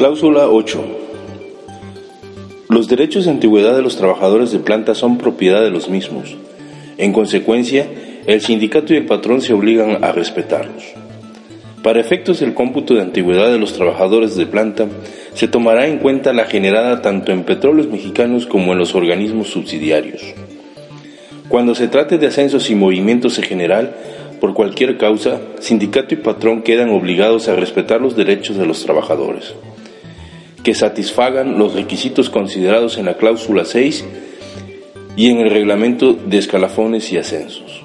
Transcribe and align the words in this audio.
Cláusula 0.00 0.48
8. 0.48 0.82
Los 2.70 2.88
derechos 2.88 3.26
de 3.26 3.32
antigüedad 3.32 3.76
de 3.76 3.82
los 3.82 3.98
trabajadores 3.98 4.50
de 4.50 4.58
planta 4.58 4.94
son 4.94 5.18
propiedad 5.18 5.60
de 5.60 5.68
los 5.68 5.90
mismos. 5.90 6.36
En 6.96 7.12
consecuencia, 7.12 7.86
el 8.24 8.40
sindicato 8.40 8.94
y 8.94 8.96
el 8.96 9.04
patrón 9.04 9.42
se 9.42 9.52
obligan 9.52 10.02
a 10.02 10.12
respetarlos. 10.12 10.84
Para 11.82 12.00
efectos 12.00 12.40
del 12.40 12.54
cómputo 12.54 12.94
de 12.94 13.02
antigüedad 13.02 13.52
de 13.52 13.58
los 13.58 13.74
trabajadores 13.74 14.36
de 14.36 14.46
planta, 14.46 14.86
se 15.34 15.48
tomará 15.48 15.86
en 15.86 15.98
cuenta 15.98 16.32
la 16.32 16.46
generada 16.46 17.02
tanto 17.02 17.32
en 17.32 17.42
petróleos 17.42 17.88
mexicanos 17.88 18.46
como 18.46 18.72
en 18.72 18.78
los 18.78 18.94
organismos 18.94 19.48
subsidiarios. 19.48 20.22
Cuando 21.50 21.74
se 21.74 21.88
trate 21.88 22.16
de 22.16 22.28
ascensos 22.28 22.70
y 22.70 22.74
movimientos 22.74 23.36
en 23.36 23.44
general, 23.44 23.94
por 24.40 24.54
cualquier 24.54 24.96
causa, 24.96 25.42
sindicato 25.58 26.14
y 26.14 26.16
patrón 26.16 26.62
quedan 26.62 26.88
obligados 26.88 27.48
a 27.48 27.54
respetar 27.54 28.00
los 28.00 28.16
derechos 28.16 28.56
de 28.56 28.64
los 28.64 28.82
trabajadores, 28.82 29.54
que 30.62 30.74
satisfagan 30.74 31.58
los 31.58 31.74
requisitos 31.74 32.30
considerados 32.30 32.98
en 32.98 33.06
la 33.06 33.16
cláusula 33.16 33.64
6 33.64 34.04
y 35.16 35.28
en 35.28 35.38
el 35.38 35.50
reglamento 35.50 36.12
de 36.12 36.38
escalafones 36.38 37.12
y 37.12 37.18
ascensos. 37.18 37.82